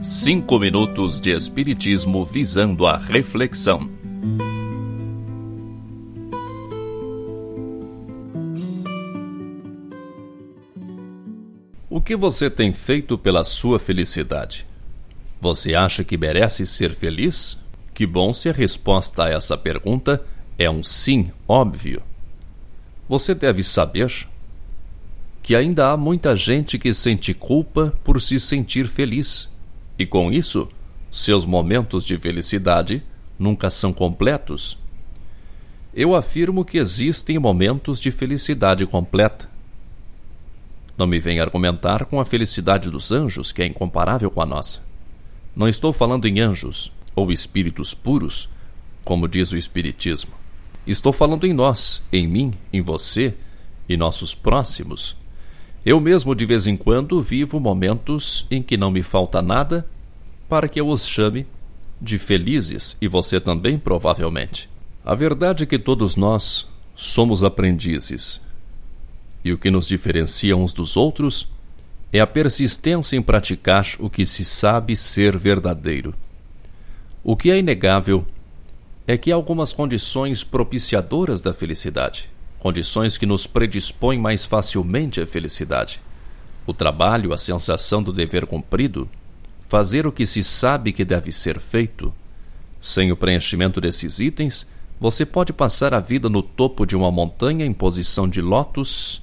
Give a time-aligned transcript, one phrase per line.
[0.00, 3.90] Cinco minutos de Espiritismo visando a reflexão.
[11.90, 14.64] O que você tem feito pela sua felicidade?
[15.40, 17.58] Você acha que merece ser feliz?
[17.92, 20.35] Que bom se a resposta a essa pergunta é
[20.70, 22.02] um sim óbvio.
[23.08, 24.26] Você deve saber
[25.42, 29.48] que ainda há muita gente que sente culpa por se sentir feliz,
[29.98, 30.68] e com isso,
[31.10, 33.02] seus momentos de felicidade
[33.38, 34.78] nunca são completos.
[35.94, 39.48] Eu afirmo que existem momentos de felicidade completa.
[40.98, 44.80] Não me venha argumentar com a felicidade dos anjos, que é incomparável com a nossa.
[45.54, 48.48] Não estou falando em anjos ou espíritos puros,
[49.04, 50.45] como diz o Espiritismo.
[50.86, 53.34] Estou falando em nós, em mim, em você
[53.88, 55.16] e nossos próximos.
[55.84, 59.86] Eu mesmo, de vez em quando, vivo momentos em que não me falta nada
[60.48, 61.46] para que eu os chame
[62.00, 64.68] de felizes e você também, provavelmente.
[65.04, 68.40] A verdade é que todos nós somos aprendizes.
[69.44, 71.48] E o que nos diferencia uns dos outros
[72.12, 76.14] é a persistência em praticar o que se sabe ser verdadeiro.
[77.22, 78.26] O que é inegável
[79.06, 85.26] é que há algumas condições propiciadoras da felicidade, condições que nos predispõem mais facilmente à
[85.26, 86.00] felicidade.
[86.66, 89.08] O trabalho, a sensação do dever cumprido,
[89.68, 92.12] fazer o que se sabe que deve ser feito.
[92.80, 94.66] Sem o preenchimento desses itens,
[94.98, 99.22] você pode passar a vida no topo de uma montanha em posição de lótus,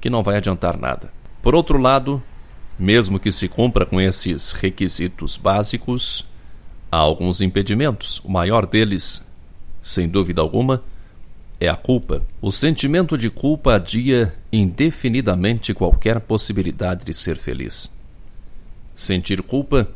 [0.00, 1.12] que não vai adiantar nada.
[1.40, 2.20] Por outro lado,
[2.76, 6.26] mesmo que se cumpra com esses requisitos básicos,
[6.90, 8.20] há alguns impedimentos.
[8.24, 9.24] O maior deles,
[9.82, 10.82] sem dúvida alguma,
[11.60, 12.22] é a culpa.
[12.40, 17.90] O sentimento de culpa adia indefinidamente qualquer possibilidade de ser feliz.
[18.96, 19.88] Sentir culpa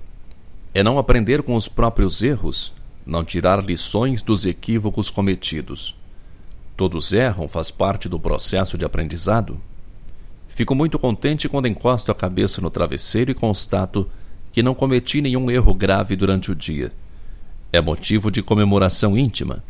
[0.73, 2.73] é não aprender com os próprios erros,
[3.07, 5.95] não tirar lições dos equívocos cometidos.
[6.77, 9.61] Todos erram, faz parte do processo de aprendizado.
[10.49, 14.09] Fico muito contente quando encosto a cabeça no travesseiro e constato
[14.55, 16.93] que não cometi nenhum erro grave durante o dia.
[17.73, 19.65] É motivo de comemoração íntima.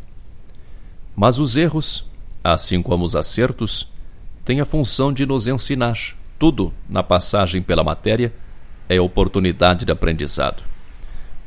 [1.15, 2.05] Mas os erros,
[2.43, 3.91] assim como os acertos,
[4.45, 5.97] têm a função de nos ensinar.
[6.37, 8.31] Tudo, na passagem pela matéria,
[8.87, 10.61] é oportunidade de aprendizado.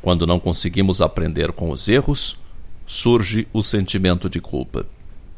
[0.03, 2.39] Quando não conseguimos aprender com os erros,
[2.85, 4.85] surge o sentimento de culpa.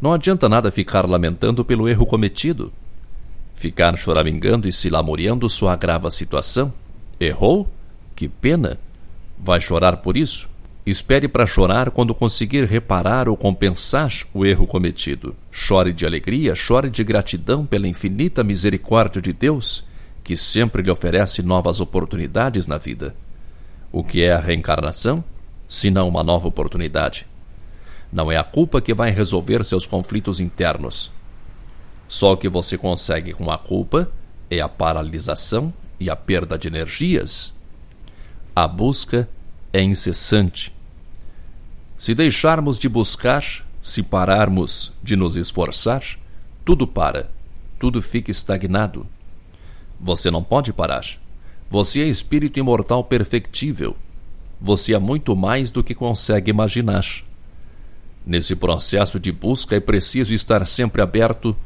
[0.01, 2.73] Não adianta nada ficar lamentando pelo erro cometido.
[3.55, 6.73] Ficar choramingando e se lamuriando só agrava a situação.
[7.21, 7.69] Errou?
[8.21, 8.79] Que pena!
[9.39, 10.47] Vai chorar por isso?
[10.85, 15.35] Espere para chorar quando conseguir reparar ou compensar o erro cometido.
[15.51, 19.87] Chore de alegria, chore de gratidão pela infinita misericórdia de Deus,
[20.23, 23.17] que sempre lhe oferece novas oportunidades na vida.
[23.91, 25.25] O que é a reencarnação?
[25.67, 27.27] Senão uma nova oportunidade.
[28.13, 31.11] Não é a culpa que vai resolver seus conflitos internos,
[32.07, 34.13] só o que você consegue com a culpa
[34.51, 37.59] é a paralisação e a perda de energias.
[38.55, 39.29] A busca
[39.73, 40.75] é incessante.
[41.97, 43.45] Se deixarmos de buscar,
[43.81, 46.03] se pararmos de nos esforçar,
[46.65, 47.31] tudo para,
[47.79, 49.07] tudo fica estagnado.
[50.01, 51.05] Você não pode parar.
[51.69, 53.97] Você é espírito imortal perfectível.
[54.61, 57.05] Você é muito mais do que consegue imaginar.
[58.27, 61.57] Nesse processo de busca é preciso estar sempre aberto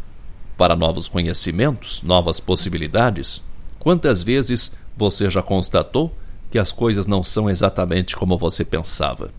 [0.57, 3.43] para novos conhecimentos, novas possibilidades?
[3.79, 6.15] Quantas vezes você já constatou
[6.55, 9.33] que as coisas não são exatamente como você pensava?